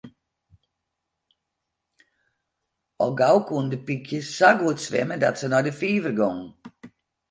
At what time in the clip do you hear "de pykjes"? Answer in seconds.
3.71-4.27